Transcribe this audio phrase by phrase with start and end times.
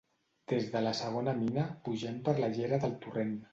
[0.53, 3.39] Des de la segona mina, pugem per la llera del torrent.